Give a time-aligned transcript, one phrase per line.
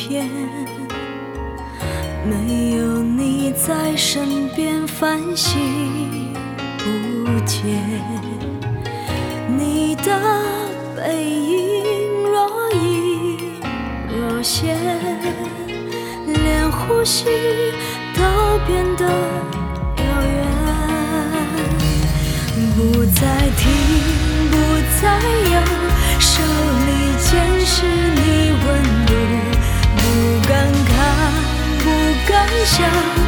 [0.00, 0.26] 片。
[2.24, 6.32] 没有你在身边，繁星
[6.78, 6.84] 不
[7.44, 7.60] 见，
[9.58, 10.08] 你的
[10.96, 11.58] 背影
[12.32, 13.60] 若隐
[14.08, 14.78] 若现，
[16.26, 17.26] 连呼吸
[18.14, 18.20] 都
[18.66, 19.04] 变得
[19.98, 20.38] 遥远。
[22.74, 23.20] 不再
[23.58, 23.68] 听，
[24.50, 24.54] 不
[25.02, 25.04] 再
[25.54, 25.56] 有，
[26.18, 26.30] 手
[26.86, 26.88] 里
[27.18, 27.28] 剑
[27.66, 27.76] 是
[28.16, 28.18] 你
[28.64, 28.66] 温
[29.06, 29.10] 度。
[32.60, 33.19] 不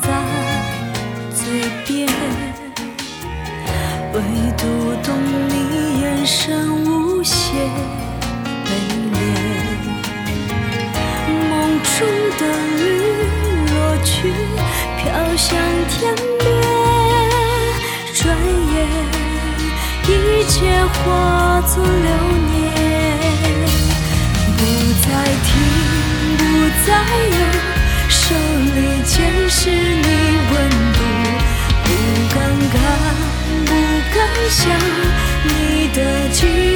[0.00, 0.08] 在
[1.34, 2.08] 嘴边，
[4.12, 4.16] 唯
[4.56, 4.62] 独
[5.02, 5.08] 懂
[5.48, 5.52] 你
[6.00, 7.54] 眼神无限
[8.64, 8.70] 美
[9.12, 9.16] 丽。
[11.48, 11.50] 梦
[11.82, 11.96] 中
[12.38, 12.42] 的
[12.78, 12.80] 雨
[13.70, 14.12] 落去，
[14.98, 15.02] 飘
[15.36, 15.46] 向
[15.88, 15.92] 天
[16.38, 16.42] 边，
[18.14, 18.22] 转
[18.74, 18.76] 眼
[20.08, 20.10] 一
[20.48, 20.54] 切
[20.86, 22.08] 化作流
[22.50, 22.52] 年。
[24.56, 24.60] 不
[25.02, 25.06] 再
[25.44, 25.52] 听，
[26.38, 26.42] 不
[26.86, 26.88] 再
[34.54, 34.70] 想，
[35.48, 36.73] 你的记忆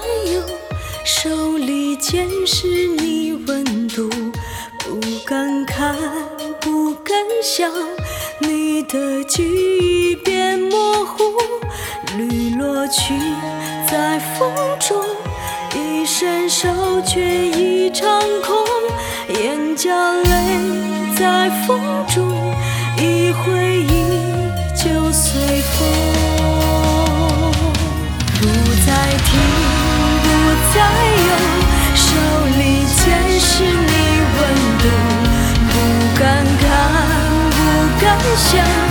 [0.00, 0.42] 不再有，
[1.04, 4.08] 手里坚是你温度，
[4.78, 5.94] 不敢看，
[6.60, 7.70] 不敢想，
[8.38, 9.42] 你的记
[9.80, 11.24] 忆变模糊，
[12.16, 13.14] 绿落去
[13.90, 15.04] 在风中，
[15.74, 16.68] 一伸手
[17.06, 18.56] 却已长空，
[19.28, 20.30] 眼角泪
[21.18, 21.78] 在风
[22.08, 22.26] 中，
[22.96, 24.41] 一回忆
[38.34, 38.81] 想，